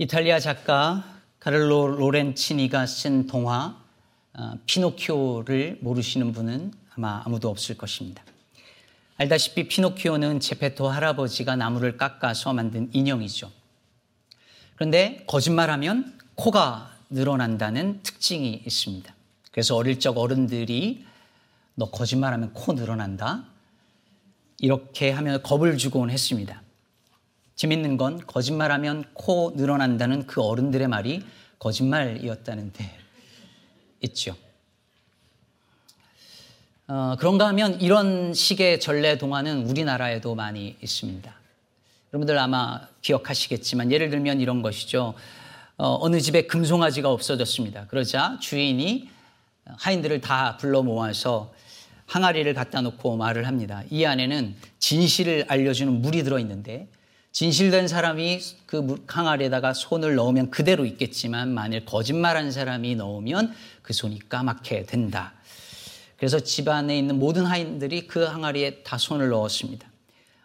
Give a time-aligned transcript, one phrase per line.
[0.00, 1.02] 이탈리아 작가
[1.40, 3.76] 카를로 로렌치니가 쓴 동화
[4.32, 8.22] 어, 피노키오를 모르시는 분은 아마 아무도 없을 것입니다.
[9.16, 13.50] 알다시피 피노키오는 제페토 할아버지가 나무를 깎아서 만든 인형이죠.
[14.76, 19.12] 그런데 거짓말하면 코가 늘어난다는 특징이 있습니다.
[19.50, 21.04] 그래서 어릴 적 어른들이
[21.74, 23.46] 너 거짓말하면 코 늘어난다.
[24.60, 26.62] 이렇게 하면 겁을 주곤 했습니다.
[27.58, 31.24] 재밌는 건 거짓말하면 코 늘어난다는 그 어른들의 말이
[31.58, 32.88] 거짓말이었다는데
[34.02, 34.36] 있죠.
[36.86, 41.34] 어, 그런가 하면 이런 식의 전래 동화는 우리나라에도 많이 있습니다.
[42.12, 45.14] 여러분들 아마 기억하시겠지만 예를 들면 이런 것이죠.
[45.78, 47.88] 어, 느 집에 금송아지가 없어졌습니다.
[47.88, 49.10] 그러자 주인이
[49.64, 51.52] 하인들을 다 불러 모아서
[52.06, 53.82] 항아리를 갖다 놓고 말을 합니다.
[53.90, 56.86] 이 안에는 진실을 알려주는 물이 들어있는데
[57.38, 64.86] 진실된 사람이 그 항아리에다가 손을 넣으면 그대로 있겠지만 만일 거짓말한 사람이 넣으면 그 손이 까맣게
[64.86, 65.34] 된다.
[66.16, 69.88] 그래서 집안에 있는 모든 하인들이 그 항아리에 다 손을 넣었습니다.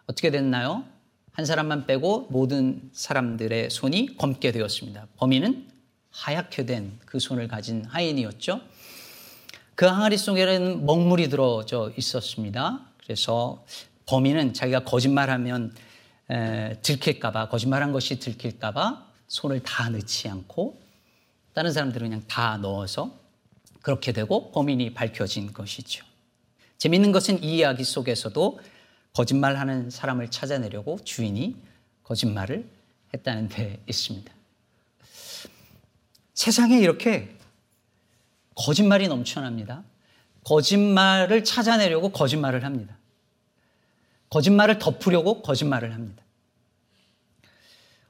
[0.06, 0.84] 어떻게 됐나요?
[1.32, 5.08] 한 사람만 빼고 모든 사람들의 손이 검게 되었습니다.
[5.16, 5.66] 범인은
[6.12, 8.60] 하얗게 된 그 손을 가진 하인이었죠.
[9.74, 12.82] 그 항아리 속에는 먹물이 들어져 있었습니다.
[13.02, 13.64] 그래서
[14.06, 15.74] 범인은 자기가 거짓말하면
[16.28, 20.80] 들킬까봐 거짓말한 것이 들킬까봐 손을 다 넣지 않고
[21.52, 23.18] 다른 사람들은 그냥 다 넣어서
[23.82, 26.04] 그렇게 되고 범인이 밝혀진 것이죠.
[26.78, 28.60] 재밌는 것은 이 이야기 속에서도
[29.12, 31.56] 거짓말하는 사람을 찾아내려고 주인이
[32.02, 32.68] 거짓말을
[33.12, 34.32] 했다는 데 있습니다.
[36.34, 37.36] 세상에 이렇게
[38.56, 39.84] 거짓말이 넘쳐납니다.
[40.44, 42.96] 거짓말을 찾아내려고 거짓말을 합니다.
[44.34, 46.24] 거짓말을 덮으려고 거짓말을 합니다.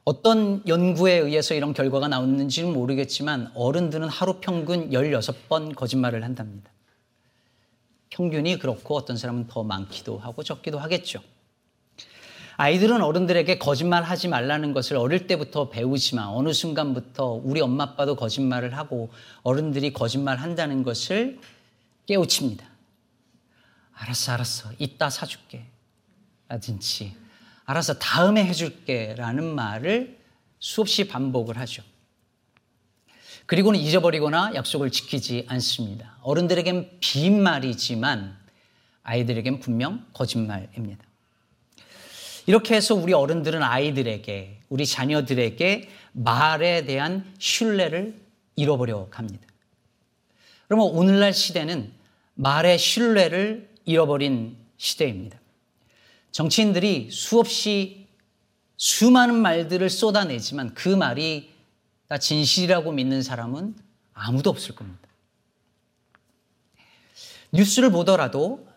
[0.05, 6.71] 어떤 연구에 의해서 이런 결과가 나왔는지는 모르겠지만 어른들은 하루 평균 16번 거짓말을 한답니다.
[8.09, 11.21] 평균이 그렇고 어떤 사람은 더 많기도 하고 적기도 하겠죠.
[12.57, 18.75] 아이들은 어른들에게 거짓말 하지 말라는 것을 어릴 때부터 배우지만 어느 순간부터 우리 엄마 아빠도 거짓말을
[18.75, 19.09] 하고
[19.43, 21.39] 어른들이 거짓말 한다는 것을
[22.07, 22.65] 깨우칩니다.
[23.93, 24.71] 알았어, 알았어.
[24.79, 25.74] 이따 사줄게.
[26.47, 27.15] 라든지
[27.65, 30.19] 알아서 다음에 해줄게 라는 말을
[30.59, 31.83] 수없이 반복을 하죠.
[33.45, 36.17] 그리고는 잊어버리거나 약속을 지키지 않습니다.
[36.21, 38.37] 어른들에겐 빈말이지만
[39.03, 41.05] 아이들에겐 분명 거짓말입니다.
[42.47, 48.19] 이렇게 해서 우리 어른들은 아이들에게, 우리 자녀들에게 말에 대한 신뢰를
[48.55, 49.45] 잃어버려 갑니다.
[50.67, 51.91] 그러면 오늘날 시대는
[52.35, 55.39] 말의 신뢰를 잃어버린 시대입니다.
[56.35, 58.07] 정치인들이 수없이
[58.75, 61.49] 수많은 말들을 쏟아내지만 그 말이
[62.09, 63.73] 다 진실이라고 믿는 사람은
[64.13, 64.99] 아무도 없을 겁니다.
[67.53, 68.67] 뉴스를 보더라도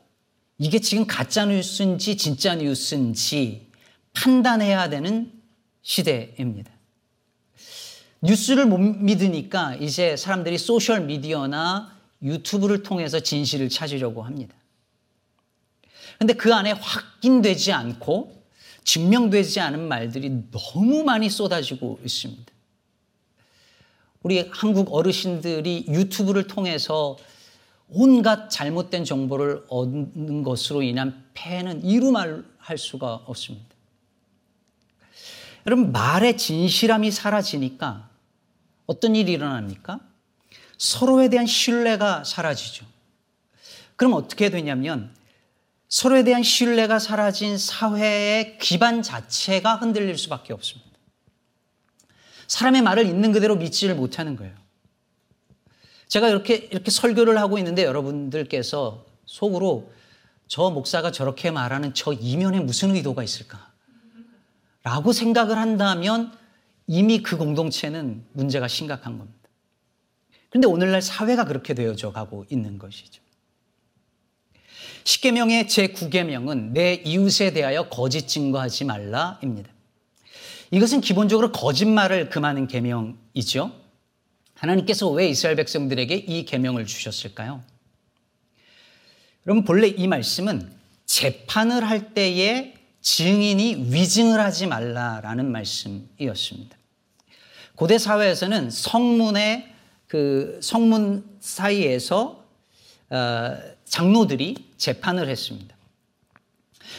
[0.58, 3.66] 이게 지금 가짜 뉴스인지 진짜 뉴스인지
[4.12, 5.32] 판단해야 되는
[5.82, 6.70] 시대입니다.
[8.22, 11.92] 뉴스를 못 믿으니까 이제 사람들이 소셜 미디어나
[12.22, 14.54] 유튜브를 통해서 진실을 찾으려고 합니다.
[16.18, 18.42] 근데 그 안에 확인되지 않고
[18.84, 22.52] 증명되지 않은 말들이 너무 많이 쏟아지고 있습니다.
[24.22, 27.16] 우리 한국 어르신들이 유튜브를 통해서
[27.88, 33.66] 온갖 잘못된 정보를 얻는 것으로 인한 폐해는 이루 말할 수가 없습니다.
[35.66, 38.08] 여러분, 말의 진실함이 사라지니까
[38.86, 40.00] 어떤 일이 일어납니까?
[40.78, 42.86] 서로에 대한 신뢰가 사라지죠.
[43.96, 45.14] 그럼 어떻게 되냐면
[45.88, 50.88] 서로에 대한 신뢰가 사라진 사회의 기반 자체가 흔들릴 수밖에 없습니다.
[52.46, 54.54] 사람의 말을 있는 그대로 믿지를 못하는 거예요.
[56.08, 59.92] 제가 이렇게, 이렇게 설교를 하고 있는데 여러분들께서 속으로
[60.46, 63.70] 저 목사가 저렇게 말하는 저 이면에 무슨 의도가 있을까?
[64.82, 66.32] 라고 생각을 한다면
[66.86, 69.38] 이미 그 공동체는 문제가 심각한 겁니다.
[70.48, 73.22] 그런데 오늘날 사회가 그렇게 되어져 가고 있는 것이죠.
[75.08, 79.70] 십계명의 제9계명은 내 이웃에 대하여 거짓 증거하지 말라입니다.
[80.70, 83.72] 이것은 기본적으로 거짓말을 금하는 계명이죠.
[84.52, 87.62] 하나님께서 왜 이스라엘 백성들에게 이 계명을 주셨을까요?
[89.46, 90.70] 여러분 본래 이 말씀은
[91.06, 96.76] 재판을 할 때에 증인이 위증을 하지 말라라는 말씀이었습니다.
[97.76, 99.72] 고대 사회에서는 성문의
[100.06, 102.44] 그 성문 사이에서
[103.08, 103.56] 어,
[103.88, 105.76] 장로들이 재판을 했습니다.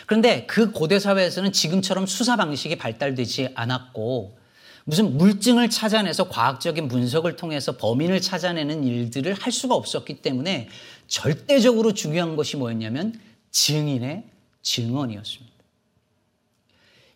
[0.06, 4.38] 그런데 그 고대 사회에서는 지금처럼 수사 방식이 발달되지 않았고
[4.86, 10.69] 무슨 물증을 찾아내서 과학적인 분석을 통해서 범인을 찾아내는 일들을 할 수가 없었기 때문에
[11.07, 13.19] 절대적으로 중요한 것이 뭐였냐면
[13.51, 14.24] 증인의
[14.62, 15.56] 증언이었습니다.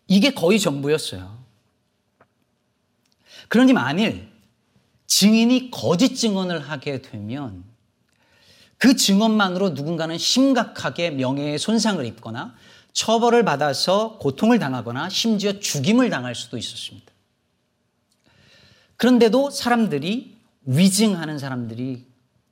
[0.06, 1.42] 이게 거의 전부였어요.
[3.48, 4.28] 그러니 만일
[5.06, 7.64] 증인이 거짓 증언을 하게 되면
[8.84, 12.54] 그 증언만으로 누군가는 심각하게 명예의 손상을 입거나
[12.92, 17.10] 처벌을 받아서 고통을 당하거나 심지어 죽임을 당할 수도 있었습니다.
[18.98, 20.36] 그런데도 사람들이
[20.66, 22.04] 위증하는 사람들이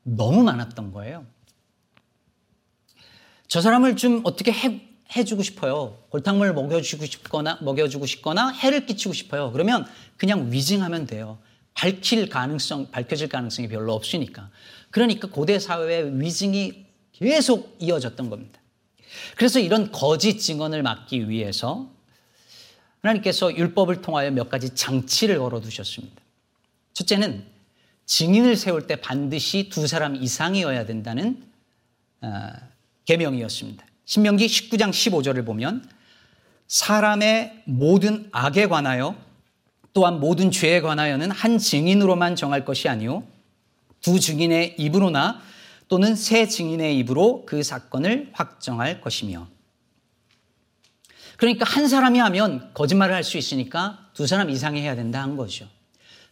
[0.05, 1.27] 너무 많았던 거예요.
[3.47, 5.99] 저 사람을 좀 어떻게 해, 해주고 싶어요.
[6.09, 9.53] 골탕물 먹여주고 싶거나, 먹여주고 싶거나, 해를 끼치고 싶어요.
[9.53, 9.87] 그러면
[10.17, 11.41] 그냥 위증하면 돼요.
[11.75, 14.51] 밝힐 가능성, 밝혀질 가능성이 별로 없으니까.
[14.91, 18.61] 그러니까 고대 사회의 위증이 계속 이어졌던 겁니다.
[19.37, 21.91] 그래서 이런 거짓 증언을 막기 위해서
[23.01, 26.23] 하나님께서 율법을 통하여 몇 가지 장치를 걸어 두셨습니다.
[26.93, 27.45] 첫째는
[28.07, 31.43] 증인을 세울 때 반드시 두 사람 이상이어야 된다는
[32.21, 32.53] 어,
[33.05, 33.85] 계명이었습니다.
[34.05, 35.89] 신명기 19장 15절을 보면
[36.69, 39.17] 사람의 모든 악에 관하여
[39.93, 43.25] 또한 모든 죄에 관하여는 한 증인으로만 정할 것이 아니요
[44.01, 45.41] 두 증인의 입으로나
[45.89, 49.47] 또는 세 증인의 입으로 그 사건을 확정할 것이며
[51.37, 55.67] 그러니까 한 사람이 하면 거짓말을 할 수 있으니까 두 사람 이상이 해야 된다 한 거죠.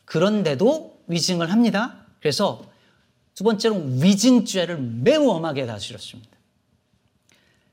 [0.04, 2.06] 그런데도 위증을 합니다.
[2.20, 2.62] 그래서
[3.34, 6.29] 두 번째로 위증죄를 매우 엄하게 다스렸습니다.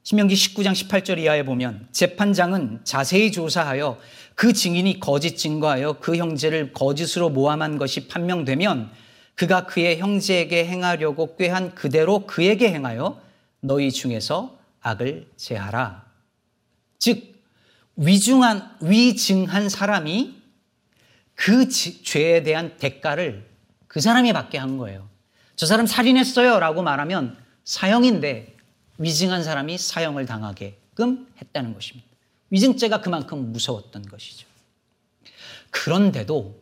[0.07, 4.00] 신명기 19장 18절 이하에 보면 재판장은 자세히 조사하여
[4.36, 8.89] 그 증인이 거짓 증거하여 그 형제를 거짓으로 모함한 것이 판명되면
[9.36, 13.21] 그가 그의 형제에게 행하려고 꾀한 그대로 그에게 행하여
[13.59, 16.06] 너희 중에서 악을 제하라.
[17.00, 17.44] 즉
[17.98, 20.42] 위중한 위증한 사람이
[21.36, 23.45] 그 죄에 대한 대가를
[23.88, 25.09] 그 사람이 받게 한 거예요.
[25.57, 28.56] 저 사람 살인했어요라고 말하면 사형인데
[28.97, 32.07] 위증한 사람이 사형을 당하게끔 했다는 것입니다.
[32.49, 34.47] 위증죄가 그만큼 무서웠던 것이죠.
[35.71, 36.59] 그런데도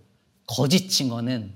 [0.48, 1.54] 거짓 증언은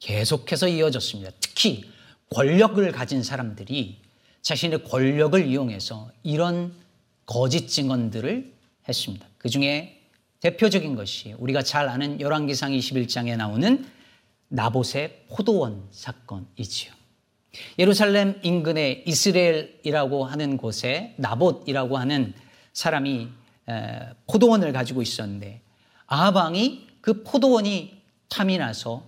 [0.00, 1.30] 계속해서 이어졌습니다.
[1.40, 1.90] 특히
[2.30, 4.00] 권력을 가진 사람들이
[4.42, 6.72] 자신의 권력을 이용해서 이런
[7.26, 8.54] 거짓 증언들을
[8.88, 9.26] 했습니다.
[9.38, 10.00] 그 중에
[10.40, 13.90] 대표적인 것이 우리가 잘 아는 열왕기상 21장에 나오는
[14.48, 16.97] 나봇의 포도원 사건이지요.
[17.78, 22.34] 예루살렘 인근의 이스라엘이라고 하는 곳에 나봇이라고 하는
[22.72, 23.28] 사람이
[24.26, 25.60] 포도원을 가지고 있었는데
[26.06, 27.98] 아방이 그 포도원이
[28.28, 29.06] 탐이 나서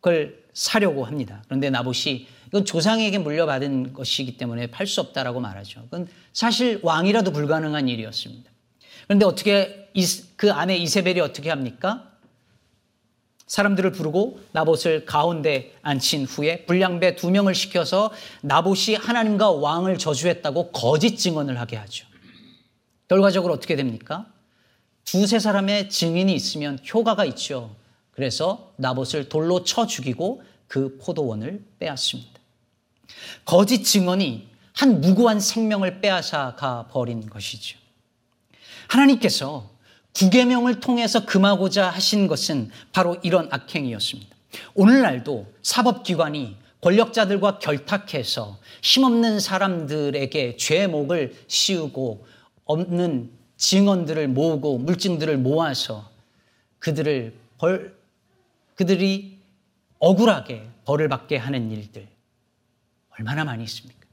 [0.00, 1.42] 그걸 사려고 합니다.
[1.46, 5.82] 그런데 나봇이 이건 조상에게 물려받은 것이기 때문에 팔 수 없다라고 말하죠.
[5.82, 8.50] 그건 사실 왕이라도 불가능한 일이었습니다.
[9.06, 9.90] 그런데 어떻게
[10.36, 12.12] 그 아내 이세벨이 어떻게 합니까?
[13.46, 18.12] 사람들을 부르고 나봇을 가운데 앉힌 후에 불량배 두 명을 시켜서
[18.42, 22.06] 나봇이 하나님과 왕을 저주했다고 거짓 증언을 하게 하죠.
[23.08, 24.26] 결과적으로 어떻게 됩니까?
[25.04, 27.76] 두세 사람의 증인이 있으면 효과가 있죠.
[28.10, 32.40] 그래서 나봇을 돌로 쳐 죽이고 그 포도원을 빼앗습니다.
[33.44, 37.78] 거짓 증언이 한 무고한 생명을 빼앗아 가 버린 것이죠.
[38.88, 39.70] 하나님께서
[40.16, 44.34] 구계명을 통해서 금하고자 하신 것은 바로 이런 악행이었습니다.
[44.74, 52.26] 오늘날도 사법기관이 권력자들과 결탁해서 힘없는 사람들에게 죄목을 씌우고
[52.64, 56.10] 없는 증언들을 모으고 물증들을 모아서
[56.78, 57.94] 그들을 벌,
[58.74, 59.38] 그들이
[59.98, 62.08] 억울하게 벌을 받게 하는 일들
[63.18, 64.06] 얼마나 많이 있습니까?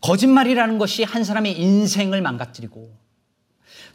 [0.00, 3.07] 거짓말이라는 것이 한 사람의 인생을 망가뜨리고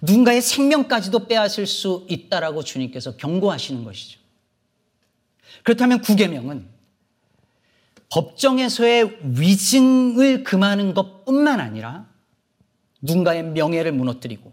[0.04, 4.20] 누군가의 생명까지도 빼앗을 수 있다라고 주님께서 경고하시는 것이죠.
[5.64, 6.68] 그렇다면 구계명은
[8.12, 12.06] 법정에서의 위증을 금하는 것뿐만 아니라
[13.02, 14.52] 누군가의 명예를 무너뜨리고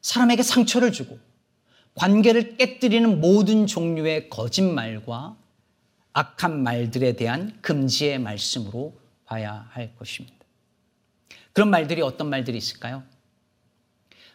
[0.00, 1.20] 사람에게 상처를 주고
[1.94, 5.36] 관계를 깨뜨리는 모든 종류의 거짓말과
[6.12, 10.36] 악한 말들에 대한 금지의 말씀으로 봐야 할 것입니다.
[11.52, 13.04] 그런 말들이 어떤 말들이 있을까요?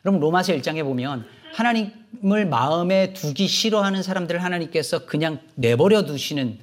[0.01, 6.59] 그럼 로마서 1장에 보면 하나님을 마음에 두기 싫어하는 사람들을 하나님께서 그냥 내버려 두시는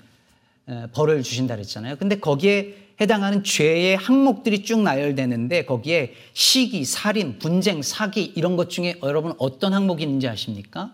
[0.67, 1.97] 어, 벌을 주신다 그랬잖아요.
[1.97, 8.99] 근데 거기에 해당하는 죄의 항목들이 쭉 나열되는데 거기에 시기, 살인, 분쟁, 사기 이런 것 중에
[9.03, 10.93] 여러분 어떤 항목이 있는지 아십니까?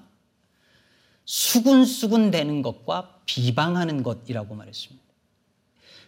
[1.25, 5.05] 수군수군 되는 것과 비방하는 것이라고 말했습니다.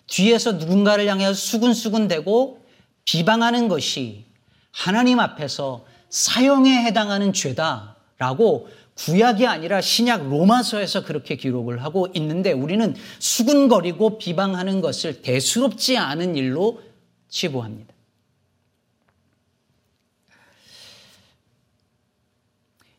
[0.08, 2.64] 뒤에서 누군가를 향해서 수군수군 되고
[3.04, 4.24] 비방하는 것이
[4.72, 12.94] 하나님 앞에서 사형에 해당하는 죄다라고 라고 구약이 아니라 신약 로마서에서 그렇게 기록을 하고 있는데 우리는
[13.18, 16.82] 수군거리고 비방하는 것을 대수롭지 않은 일로
[17.30, 17.92] 치부합니다.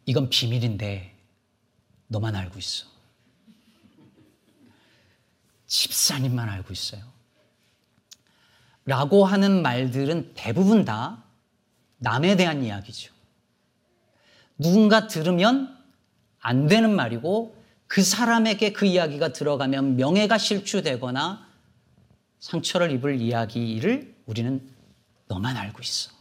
[0.07, 1.15] 이건 비밀인데
[2.07, 2.87] 너만 알고 있어.
[5.67, 7.03] 집사님만 알고 있어요.
[8.85, 11.22] 라고 하는 말들은 대부분 다
[12.03, 13.13] 남에 대한 이야기죠.
[14.57, 15.75] 누군가 들으면
[16.39, 17.55] 안 되는 말이고
[17.87, 21.47] 그 사람에게 그 이야기가 들어가면 명예가 실추되거나
[22.39, 24.69] 상처를 입을 이야기를 우리는
[25.27, 26.11] 너만 알고 있어.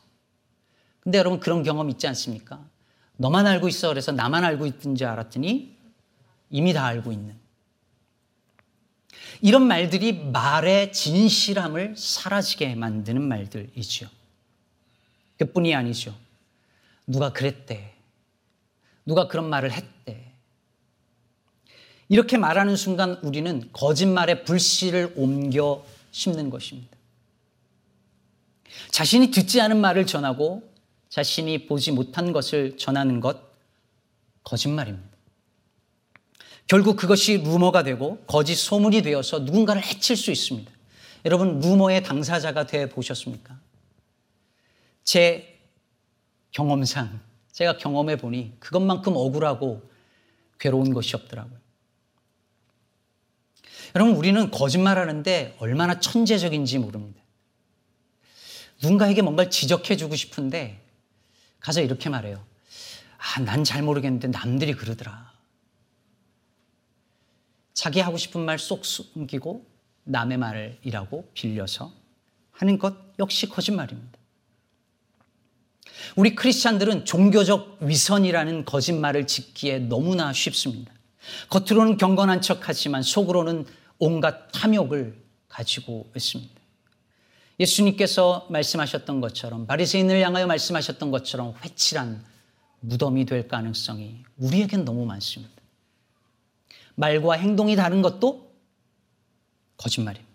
[1.01, 2.65] 근데 여러분 그런 경험 있지 않습니까?
[3.17, 3.89] 너만 알고 있어.
[3.89, 5.77] 그래서 나만 알고 있던 줄 알았더니
[6.51, 7.37] 이미 다 알고 있는.
[9.41, 14.22] 이런 말들이 말의 진실함을 사라지게 만드는 말들이죠.
[15.43, 16.15] 그뿐이 아니죠.
[17.07, 17.93] 누가 그랬대.
[19.05, 20.33] 누가 그런 말을 했대.
[22.09, 26.97] 이렇게 말하는 순간 우리는 거짓말의 불씨를 옮겨 심는 것입니다.
[28.91, 30.71] 자신이 듣지 않은 말을 전하고
[31.09, 33.41] 자신이 보지 못한 것을 전하는 것
[34.45, 35.09] 거짓말입니다.
[36.69, 40.71] 결국 그것이 루머가 되고 거짓 소문이 되어서 누군가를 해칠 수 있습니다.
[41.25, 43.59] 여러분 루머의 당사자가 돼 보셨습니까?
[45.05, 45.61] 제
[46.53, 47.21] 경험상
[47.53, 49.91] 제가 경험해 보니 그것만큼 억울하고
[50.59, 51.61] 괴로운 것이 없더라고요.
[53.95, 57.21] 여러분, 우리는 거짓말 하는데 얼마나 천재적인지 모릅니다.
[58.81, 60.81] 누군가에게 뭔가를 지적해 주고 싶은데
[61.61, 62.45] 가서 이렇게 말해요.
[63.19, 65.33] 아, 난 잘 모르겠는데 남들이 그러더라.
[67.75, 69.67] 자기 하고 싶은 말 쏙 숨기고
[70.05, 71.93] 남의 말이라고 빌려서
[72.53, 74.19] 하는 것 역시 거짓말입니다.
[76.17, 80.93] 우리 크리스찬들은 종교적 위선이라는 거짓말을 짓기에 너무나 쉽습니다.
[81.49, 83.67] 겉으로는 경건한 척 하지만 속으로는
[83.99, 86.53] 온갖 탐욕을 가지고 있습니다.
[87.61, 92.25] 예수님께서 말씀하셨던 것처럼 바리새인을 향하여 말씀하셨던 것처럼 회칠한
[92.81, 95.55] 무덤이 될 가능성이 우리에겐 너무 많습니다.
[96.95, 98.53] 말과 행동이 다른 것도
[99.77, 100.33] 거짓말입니다.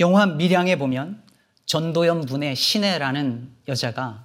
[0.00, 1.22] 영화 밀양에 보면
[1.66, 4.24] 전도연 분의 신혜라는 여자가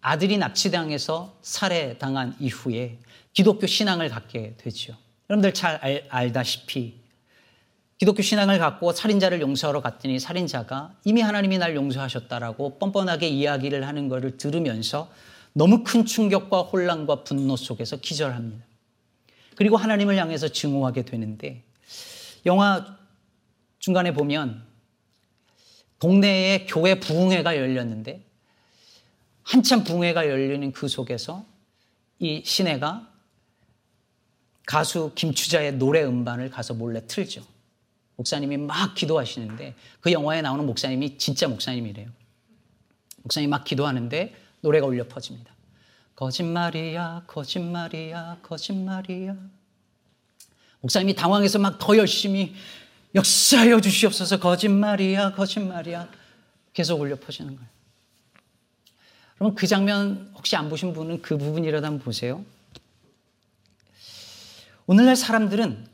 [0.00, 2.98] 아들이 납치당해서 살해당한 이후에
[3.32, 4.96] 기독교 신앙을 갖게 되죠.
[5.28, 6.98] 여러분들 잘 알, 알다시피
[7.98, 14.38] 기독교 신앙을 갖고 살인자를 용서하러 갔더니 살인자가 이미 하나님이 날 용서하셨다라고 뻔뻔하게 이야기를 하는 것을
[14.38, 15.10] 들으면서
[15.52, 18.64] 너무 큰 충격과 혼란과 분노 속에서 기절합니다.
[19.54, 21.62] 그리고 하나님을 향해서 증오하게 되는데
[22.46, 22.96] 영화
[23.78, 24.69] 중간에 보면
[26.00, 28.24] 동네에 교회 부흥회가 열렸는데
[29.42, 31.44] 한참 부흥회가 열리는 그 속에서
[32.18, 33.08] 이 시내가
[34.66, 37.44] 가수 김추자의 노래 음반을 가서 몰래 틀죠.
[38.16, 42.08] 목사님이 막 기도하시는데 그 영화에 나오는 목사님이 진짜 목사님이래요.
[43.22, 45.54] 목사님이 막 기도하는데 노래가 울려 퍼집니다.
[46.16, 49.36] 거짓말이야, 거짓말이야, 거짓말이야.
[50.80, 52.54] 목사님이 당황해서 막 더 열심히
[53.14, 56.08] 역사하여 주시옵소서 거짓말이야 거짓말이야
[56.72, 57.68] 계속 울려 퍼지는 거예요.
[59.36, 62.44] 그럼 그 장면 혹시 안 보신 분은 그 부분이라도 한번 보세요.
[64.86, 65.86] 오늘날 사람들은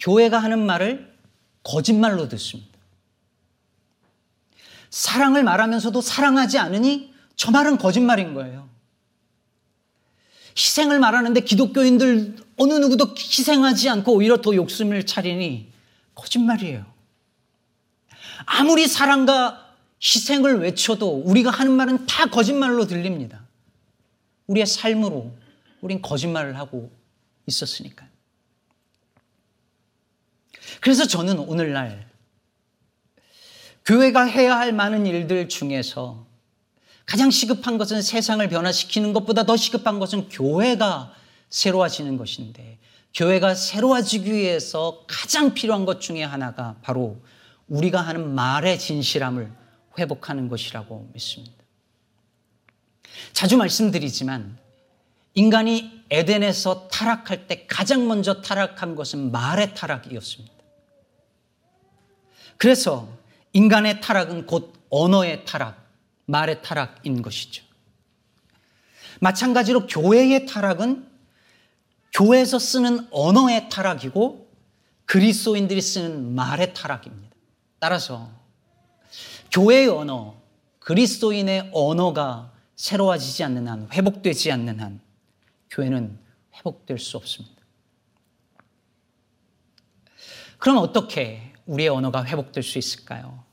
[0.00, 1.14] 교회가 하는 말을
[1.62, 2.70] 거짓말로 듣습니다.
[4.88, 8.68] 사랑을 말하면서도 사랑하지 않으니 저 말은 거짓말인 거예요.
[10.56, 15.69] 희생을 말하는데 기독교인들 어느 누구도 희생하지 않고 오히려 더 욕심을 차리니
[16.14, 16.84] 거짓말이에요.
[18.46, 23.46] 아무리 사랑과 희생을 외쳐도 우리가 하는 말은 다 거짓말로 들립니다.
[24.46, 25.36] 우리의 삶으로
[25.80, 26.90] 우린 거짓말을 하고
[27.46, 28.08] 있었으니까요.
[30.80, 32.08] 그래서 저는 오늘날
[33.84, 36.26] 교회가 해야 할 많은 일들 중에서
[37.06, 41.12] 가장 시급한 것은 세상을 변화시키는 것보다 더 시급한 것은 교회가
[41.48, 42.78] 새로워지는 것인데
[43.14, 47.20] 교회가 새로워지기 위해서 가장 필요한 것 중에 하나가 바로
[47.68, 49.52] 우리가 하는 말의 진실함을
[49.98, 51.54] 회복하는 것이라고 믿습니다.
[53.32, 54.58] 자주 말씀드리지만
[55.34, 60.54] 인간이 에덴에서 타락할 때 가장 먼저 타락한 것은 말의 타락이었습니다.
[62.56, 63.08] 그래서
[63.52, 65.82] 인간의 타락은 곧 언어의 타락,
[66.26, 67.64] 말의 타락인 것이죠.
[69.20, 71.09] 마찬가지로 교회의 타락은
[72.12, 74.50] 교회에서 쓰는 언어의 타락이고
[75.04, 77.34] 그리스도인들이 쓰는 말의 타락입니다.
[77.78, 78.30] 따라서
[79.50, 80.36] 교회의 언어,
[80.78, 85.00] 그리스도인의 언어가 새로워지지 않는 한, 회복되지 않는 한,
[85.70, 86.18] 교회는
[86.54, 87.60] 회복될 수 없습니다.
[90.58, 93.44] 그럼 어떻게 우리의 언어가 회복될 수 있을까요?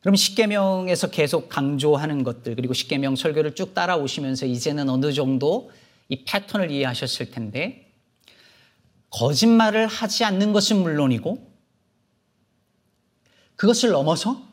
[0.00, 5.70] 그럼 십계명에서 계속 강조하는 것들 그리고 십계명 설교를 쭉 따라오시면서 이제는 어느 정도
[6.08, 7.92] 이 패턴을 이해하셨을 텐데
[9.10, 11.56] 거짓말을 하지 않는 것은 물론이고
[13.56, 14.46] 그것을 넘어서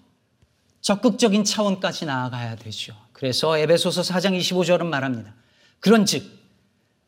[0.81, 2.95] 적극적인 차원까지 나아가야 되죠.
[3.13, 5.33] 그래서 에베소서 4장 25절은 말합니다.
[5.79, 6.23] 그런즉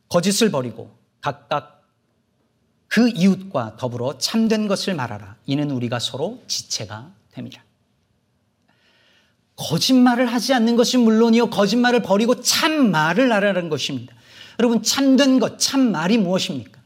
[0.08, 1.84] 거짓을 버리고 각각
[2.88, 5.38] 그 이웃과 더불어 참된 것을 말하라.
[5.46, 7.64] 이는 우리가 서로 지체가 됩니다.
[9.58, 14.14] 거짓말을 하지 않는 것이 물론이요 거짓말을 버리고 참말을 하라는 것입니다.
[14.60, 16.82] 여러분 참된 것, 참 말이 무엇입니까?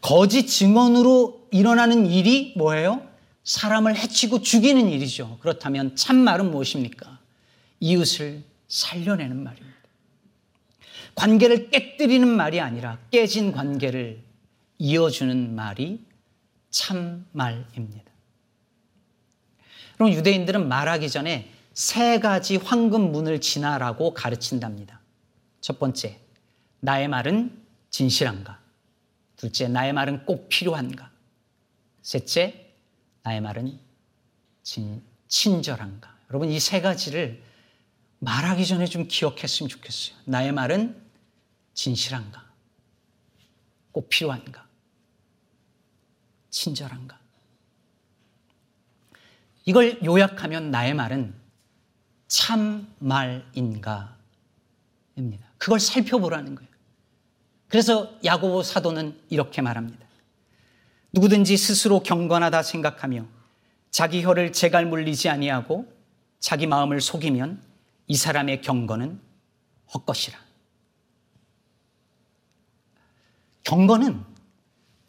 [0.00, 3.06] 거짓 증언으로 일어나는 일이 뭐예요?
[3.44, 5.38] 사람을 해치고 죽이는 일이죠.
[5.40, 7.18] 그렇다면 참 말은 무엇입니까?
[7.80, 9.76] 이웃을 살려내는 말입니다.
[11.14, 14.22] 관계를 깨뜨리는 말이 아니라 깨진 관계를
[14.78, 16.00] 이어주는 말이
[16.70, 18.10] 참 말입니다.
[19.94, 24.95] 그럼 유대인들은 말하기 전에 세 가지 황금 문을 지나라고 가르친답니다.
[25.66, 26.20] 첫 번째,
[26.78, 28.62] 나의 말은 진실한가?
[29.34, 31.10] 둘째, 나의 말은 꼭 필요한가?
[32.02, 32.72] 셋째,
[33.24, 33.76] 나의 말은
[34.62, 36.18] 진, 친절한가?
[36.30, 37.42] 여러분, 이 세 가지를
[38.20, 40.16] 말하기 전에 좀 기억했으면 좋겠어요.
[40.26, 41.02] 나의 말은
[41.74, 42.48] 진실한가?
[43.90, 44.68] 꼭 필요한가?
[46.50, 47.18] 친절한가?
[49.64, 51.34] 이걸 요약하면 나의 말은
[52.28, 54.16] 참말인가?
[55.16, 55.45] 입니다.
[55.58, 56.70] 그걸 살펴보라는 거예요.
[57.68, 60.06] 그래서 야고보 사도는 이렇게 말합니다.
[61.12, 63.26] 누구든지 스스로 경건하다 생각하며
[63.90, 65.90] 자기 혀를 제갈 물리지 아니하고
[66.38, 67.62] 자기 마음을 속이면
[68.06, 69.20] 이 사람의 경건은
[69.94, 70.38] 헛것이라.
[73.64, 74.22] 경건은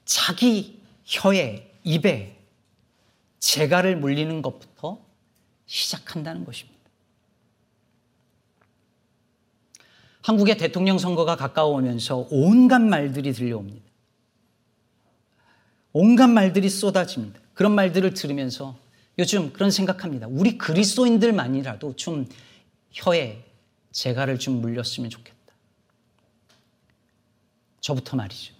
[0.05, 2.39] 자기 혀에 입에
[3.39, 4.99] 재갈을 물리는 것부터
[5.67, 6.76] 시작한다는 것입니다.
[10.27, 13.87] 한국의 대통령 선거가 가까워오면서 온갖 말들이 들려옵니다.
[15.93, 17.39] 온갖 말들이 쏟아집니다.
[17.53, 18.77] 그런 말들을 들으면서
[19.17, 20.27] 요즘 그런 생각합니다.
[20.27, 22.27] 우리 그리스도인들만이라도 좀
[22.91, 23.41] 혀에
[23.93, 25.37] 재갈을 좀 물렸으면 좋겠다.
[27.79, 28.53] 저부터 말이죠.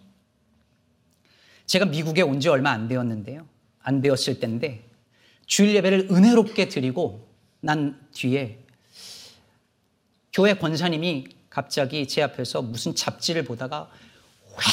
[1.65, 3.45] 제가 미국에 온 지 얼마 안 되었는데요.
[3.81, 4.87] 안 되었을 때인데
[5.45, 7.27] 주일 예배를 은혜롭게 드리고
[7.59, 8.57] 난 뒤에
[10.31, 13.89] 교회 권사님이 갑자기 제 앞에서 무슨 잡지를 보다가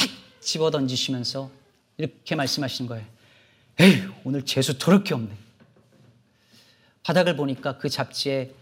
[0.03, 0.11] 획
[0.43, 1.51] 집어 던지시면서
[1.97, 3.07] 이렇게 말씀하시는 거예요.
[3.81, 5.35] 에이, 오늘 재수 더럽게 없네.
[7.03, 8.53] 바닥을 보니까 그 잡지에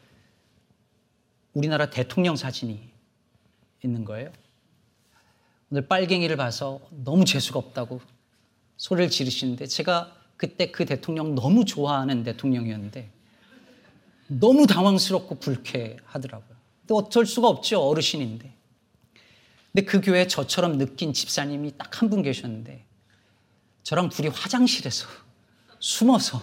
[1.52, 2.90] 우리나라 대통령 사진이
[3.82, 4.30] 있는 거예요.
[5.72, 8.00] 오늘 빨갱이를 봐서 너무 재수가 없다고
[8.76, 13.10] 소리를 지르시는데 제가 그때 그 대통령 너무 좋아하는 대통령이었는데
[14.28, 16.51] 너무 당황스럽고 불쾌하더라고요.
[16.94, 17.80] 어쩔 수가 없죠.
[17.82, 18.52] 어르신인데.
[19.72, 22.84] 근데 그 교회에 저처럼 느낀 집사님이 딱 한 분 계셨는데
[23.82, 25.06] 저랑 둘이 화장실에서
[25.80, 26.42] 숨어서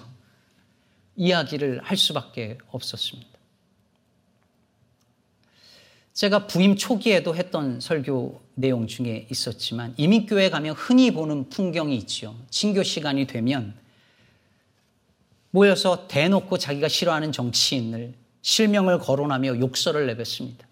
[1.15, 3.29] 이야기를 할 수밖에 없었습니다.
[6.13, 12.35] 제가 부임 초기에도 했던 설교 내용 중에 있었지만 이민교회 가면 흔히 보는 풍경이 있죠.
[12.49, 13.77] 친교 시간이 되면
[15.51, 20.67] 모여서 대놓고 자기가 싫어하는 정치인을 실명을 거론하며 욕설을 내뱉습니다.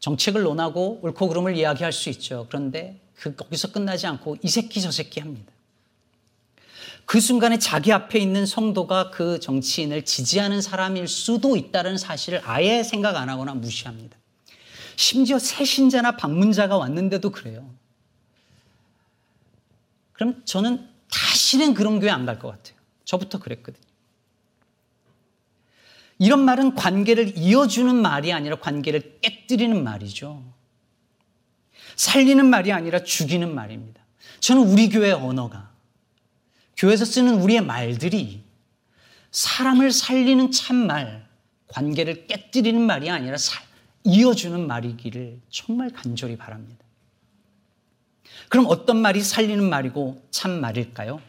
[0.00, 2.46] 정책을 논하고 옳고 그름을 이야기할 수 있죠.
[2.48, 5.52] 그런데 그 거기서 끝나지 않고 이 새끼 저 새끼 합니다.
[7.04, 13.16] 그 순간에 자기 앞에 있는 성도가 그 정치인을 지지하는 사람일 수도 있다는 사실을 아예 생각
[13.16, 14.16] 안 하거나 무시합니다.
[14.96, 17.68] 심지어 새신자나 방문자가 왔는데도 그래요.
[20.12, 22.76] 그럼 저는 다시는 그런 교회 안 갈 것 같아요.
[23.04, 23.87] 저부터 그랬거든요.
[26.18, 30.42] 이런 말은 관계를 이어주는 말이 아니라 관계를 깨뜨리는 말이죠.
[31.96, 34.00] 살리는 말이 아니라 죽이는 말입니다.
[34.40, 35.70] 저는 우리 교회 언어가
[36.76, 38.44] 교회에서 쓰는 우리의 말들이
[39.30, 41.26] 사람을 살리는 참말,
[41.68, 43.36] 관계를 깨뜨리는 말이 아니라
[44.04, 46.84] 이어주는 말이기를 정말 간절히 바랍니다.
[48.48, 51.20] 그럼 어떤 말이 살리는 말이고 참 말일까요?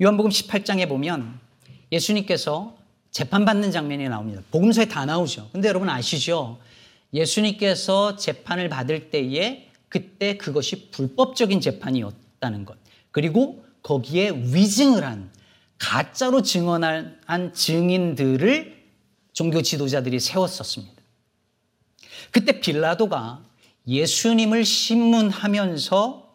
[0.00, 1.40] 요한복음 18장에 보면
[1.90, 2.81] 예수님께서
[3.12, 4.42] 재판받는 장면이 나옵니다.
[4.50, 5.50] 복음서에 다 나오죠.
[5.52, 6.58] 근데 여러분 아시죠?
[7.14, 12.76] 예수님께서 재판을 받을 때에 그때 그것이 불법적인 재판이었다는 것.
[13.10, 15.30] 그리고 거기에 위증을 한
[15.78, 18.82] 가짜로 증언한 증인들을
[19.34, 21.02] 종교 지도자들이 세웠었습니다.
[22.30, 23.42] 그때 빌라도가
[23.86, 26.32] 예수님을 신문하면서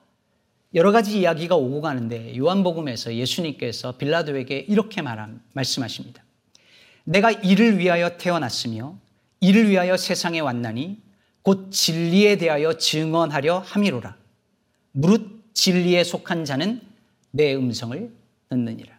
[0.75, 6.26] 여러 가지 이야기가 오고 가는데 요한복음에서 예수님께서 빌라도에게 이렇게 말함, 말씀하십니다.
[7.07, 8.97] 내가 이를 위하여 태어났으며
[9.39, 10.97] 이를 위하여 세상에 왔나니
[11.41, 14.17] 곧 진리에 대하여 증언하려 함이로라.
[14.91, 16.81] 무릇 진리에 속한 자는
[17.31, 18.11] 내 음성을
[18.49, 18.97] 듣느니라.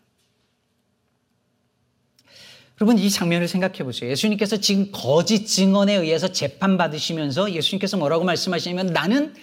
[2.80, 4.10] 여러분 이 장면을 생각해 보세요.
[4.10, 9.34] 예수님께서 지금 거짓 증언에 의해서 재판받으시면서 예수님께서 뭐라고 말씀하시냐면 나는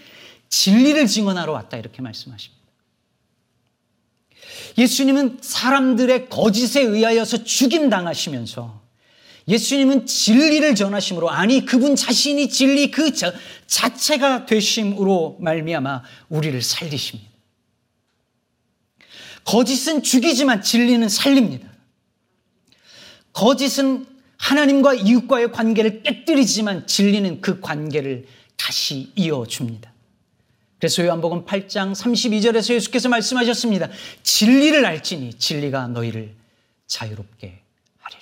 [0.49, 2.64] 진리를 증언하러 왔다 이렇게 말씀하십니다.
[4.77, 8.83] 예수님은 사람들의 거짓에 의하여서 죽임당하시면서
[9.47, 13.11] 예수님은 진리를 전하심으로 아니 그분 자신이 진리 그
[13.67, 17.29] 자체가 되심으로 말미암아 우리를 살리십니다.
[19.45, 21.69] 거짓은 죽이지만 진리는 살립니다.
[23.33, 24.07] 거짓은
[24.37, 28.25] 하나님과 이웃과의 관계를 깨뜨리지만 진리는 그 관계를
[28.57, 29.94] 다시 이어줍니다.
[30.85, 33.89] 그래서 요한복음 8장 32절에서 예수께서 말씀하셨습니다.
[34.21, 36.35] 진리를 알지니 진리가 너희를
[36.85, 37.59] 자유롭게
[37.97, 38.21] 하리라.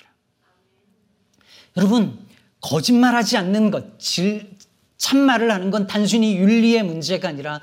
[1.76, 2.18] 여러분,
[2.62, 4.56] 거짓말하지 않는 것, 질,
[4.96, 7.60] 참말을 하는 건 단순히 윤리의 문제가 아니라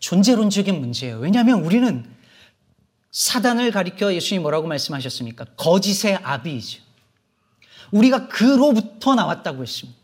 [0.00, 1.20] 존재론적인 문제예요.
[1.20, 2.04] 왜냐하면 우리는
[3.12, 5.44] 사단을 가리켜 예수님이 뭐라고 말씀하셨습니까?
[5.56, 6.82] 거짓의 아비이죠.
[7.92, 10.01] 우리가 그로부터 나왔다고 했습니다.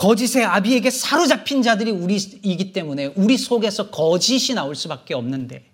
[0.00, 5.70] 거짓의 아비에게 사로잡힌 자들이 우리이기 때문에 우리 속에서 거짓이 나올 수밖에 없는데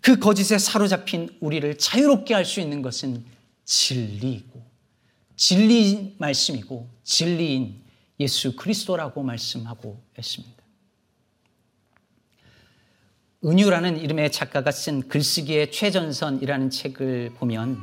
[0.00, 3.24] 그 거짓에 사로잡힌 우리를 자유롭게 할 수 있는 것은
[3.64, 4.60] 진리이고
[5.36, 7.80] 진리 말씀이고 진리인
[8.18, 10.62] 예수 그리스도라고 말씀하고 있습니다.
[13.44, 17.78] 은유라는 이름의 작가가 쓴 글쓰기의 최전선이라는 책을 보면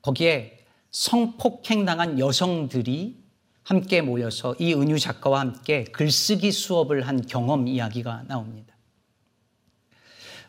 [0.00, 3.19] 거기에 성폭행당한 여성들이
[3.70, 8.74] 함께 모여서 이 은유 작가와 함께 글쓰기 수업을 한 경험 이야기가 나옵니다.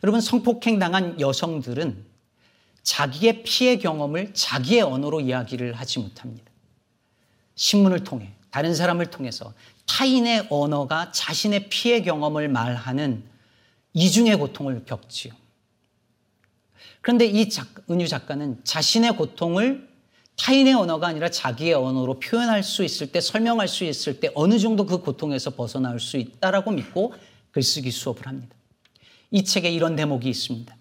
[0.02, 2.04] 여러분, 성폭행 당한 여성들은
[2.82, 6.50] 자기의 피해 경험을 자기의 언어로 이야기를 하지 못합니다.
[7.54, 9.54] 신문을 통해, 다른 사람을 통해서
[9.86, 13.22] 타인의 언어가 자신의 피해 경험을 말하는
[13.92, 15.32] 이중의 고통을 겪지요.
[17.00, 19.91] 그런데 이 작, 은유 작가는 자신의 고통을
[20.38, 24.86] 타인의 언어가 아니라 자기의 언어로 표현할 수 있을 때, 설명할 수 있을 때 어느 정도
[24.86, 27.14] 그 고통에서 벗어날 수 있다라고 믿고
[27.50, 28.56] 글쓰기 수업을 합니다.
[29.30, 30.76] 이 책에 이런 대목이 있습니다.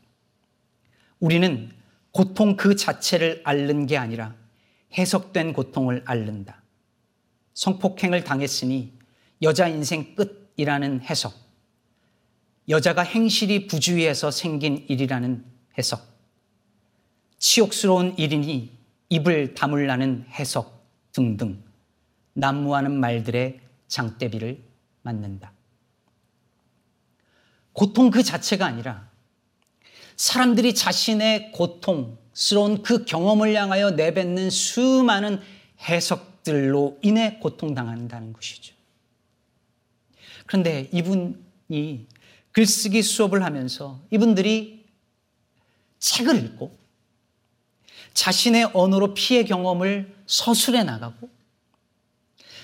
[1.20, 1.72] 우리는
[2.12, 4.36] 고통 그 자체를 앓는 게 아니라
[4.98, 6.62] 해석된 고통을 앓는다.
[7.54, 8.94] 성폭행을 당했으니
[9.42, 11.34] 여자 인생 끝이라는 해석.
[12.70, 15.46] 여자가 행실이 부주의해서 생긴 일이라는
[15.78, 16.02] 해석.
[17.38, 18.81] 치욕스러운 일이니
[19.12, 21.62] 입을 다물라는 해석 등등
[22.34, 24.63] 난무하는 말들의 장대비를
[25.02, 25.52] 맞는다.
[27.74, 29.10] 고통 그 자체가 아니라
[30.15, 35.41] 사람들이 자신의 고통스러운 그 경험을 향하여 내뱉는 수많은
[35.82, 38.74] 해석들로 인해 고통당한다는 것이죠.
[40.45, 42.08] 그런데 이분이
[42.54, 44.86] 글쓰기 수업을 하면서 이분들이
[46.00, 46.81] 책을 읽고
[48.13, 51.30] 자신의 언어로 피해 경험을 서술해 나가고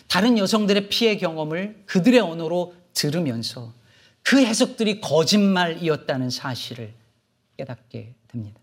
[0.07, 3.73] 다른 여성들의 피해 경험을 그들의 언어로 들으면서
[4.23, 6.93] 그 해석들이 거짓말이었다는 사실을
[7.57, 8.59] 깨닫게 됩니다.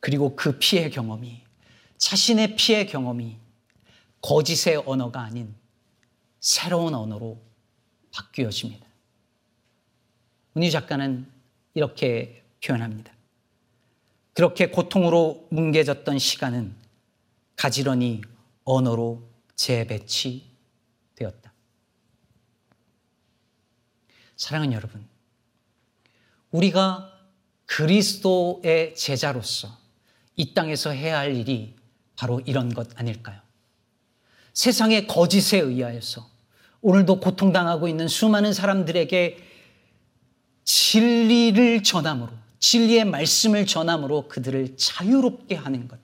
[0.00, 1.42] 그리고 그 피해 경험이
[1.96, 3.38] 자신의 피해 경험이
[4.20, 5.54] 거짓의 언어가 아닌
[6.40, 7.40] 새로운 언어로
[8.12, 8.84] 바뀌어집니다.
[10.56, 11.26] 은희 작가는
[11.72, 13.13] 이렇게 표현합니다.
[14.34, 16.74] 그렇게 고통으로 뭉개졌던 시간은
[17.56, 18.20] 가지런히
[18.64, 19.22] 언어로
[19.54, 20.52] 재배치되었다.
[24.36, 25.06] 사랑하는 여러분,
[26.50, 27.12] 우리가
[27.66, 29.78] 그리스도의 제자로서
[30.36, 31.76] 이 땅에서 해야 할 일이
[32.16, 33.40] 바로 이런 것 아닐까요?
[34.52, 36.28] 세상의 거짓에 의하여서
[36.80, 39.38] 오늘도 고통당하고 있는 수많은 사람들에게
[40.64, 45.98] 진리를 전함으로 진리의 말씀을 전함으로 그들을 자유롭게 하는 것.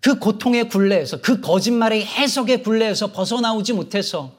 [0.00, 4.34] 그 고통의 굴레에서, 그 거짓말의 해석의 굴레에서 벗어나오지 못해서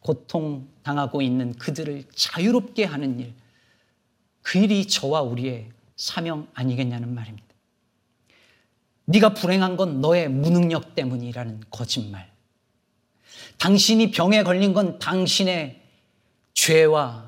[0.00, 3.32] 고통 당하고 있는 그들을 자유롭게 하는 일.
[4.42, 7.46] 그 일이 저와 우리의 사명 아니겠냐는 말입니다.
[9.06, 12.30] 네가 불행한 건 너의 무능력 때문이라는 거짓말.
[13.56, 15.80] 당신이 병에 걸린 건 당신의
[16.52, 17.25] 죄와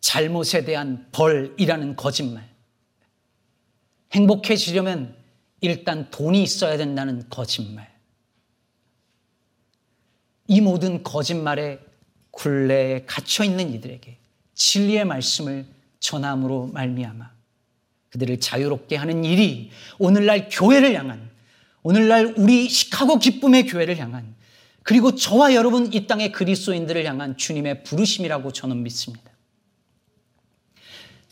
[0.00, 2.48] 잘못에 대한 벌이라는 거짓말.
[4.12, 5.16] 행복해지려면
[5.60, 7.92] 일단 돈이 있어야 된다는 거짓말.
[10.46, 11.80] 이 모든 거짓말의
[12.30, 14.18] 굴레에 갇혀 있는 이들에게
[14.54, 15.66] 진리의 말씀을
[16.00, 17.30] 전함으로 말미암아
[18.10, 21.30] 그들을 자유롭게 하는 일이 오늘날 교회를 향한
[21.82, 24.34] 오늘날 우리 시카고 기쁨의 교회를 향한
[24.82, 29.30] 그리고 저와 여러분 이 땅의 그리스도인들을 향한 주님의 부르심이라고 저는 믿습니다.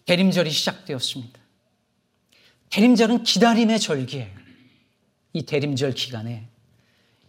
[0.06, 1.40] 대림절이 시작되었습니다.
[2.70, 4.34] 대림절은 기다림의 절기예요.
[5.32, 6.48] 이 대림절 기간에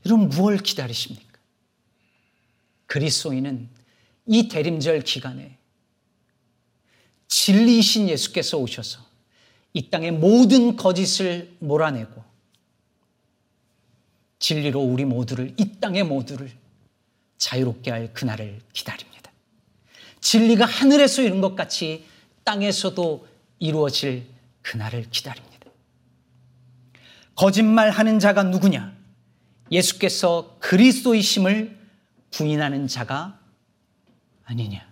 [0.06, 1.28] 여러분 무엇을 기다리십니까?
[2.86, 3.70] 그리스도인은
[4.28, 5.58] 이 대림절 기간에
[7.28, 9.06] 진리이신 예수께서 오셔서
[9.74, 12.24] 이 땅의 모든 거짓을 몰아내고
[14.40, 16.52] 진리로 우리 모두를 이 땅의 모두를
[17.38, 19.32] 자유롭게 할 그날을 기다립니다.
[20.22, 22.06] 진리가 하늘에서 이룬 것 같이
[22.48, 23.28] 땅에서도
[23.60, 24.26] 이루어질
[24.62, 25.68] 그날을 기다립니다.
[27.36, 28.96] 거짓말 하는 자가 누구냐?
[29.70, 31.78] 예수께서 그리스도이심을
[32.32, 33.38] 부인하는 자가
[34.46, 34.88] 아니냐?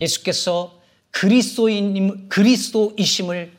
[0.00, 0.80] 예수께서
[1.10, 3.52] 그리스도인 그리스도이심을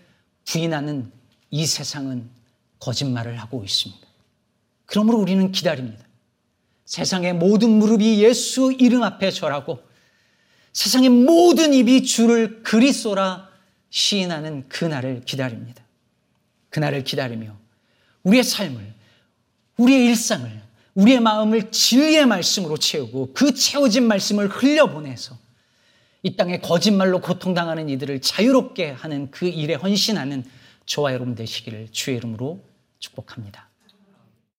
[0.46, 1.12] 부인하는
[1.52, 2.30] 이 세상은
[2.80, 4.08] 거짓말을 하고 있습니다.
[4.86, 6.06] 그러므로 우리는 기다립니다.
[6.86, 9.87] 세상의 모든 무릎이 예수 이름 앞에 절하고
[10.78, 13.50] 세상의 모든 입이 주를 그리스도라
[13.90, 15.84] 시인하는 그날을 기다립니다.
[16.70, 17.58] 그날을 기다리며
[18.22, 18.94] 우리의 삶을,
[19.78, 20.62] 우리의 일상을,
[20.94, 25.36] 우리의 마음을 진리의 말씀으로 채우고 그 채워진 말씀을 흘려보내서
[26.22, 30.46] 이 땅에 거짓말로 고통당하는 이들을 자유롭게 하는 그 일에 헌신하는
[30.86, 32.64] 저와 여러분 되시기를 주의 이름으로
[33.00, 33.67] 축복합니다.